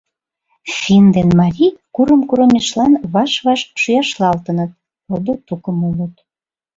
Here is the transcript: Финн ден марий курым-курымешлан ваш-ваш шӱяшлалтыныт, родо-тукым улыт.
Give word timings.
Финн 0.77 1.05
ден 1.15 1.29
марий 1.39 1.73
курым-курымешлан 1.95 2.93
ваш-ваш 3.13 3.61
шӱяшлалтыныт, 3.81 4.71
родо-тукым 5.09 5.77
улыт. 5.89 6.15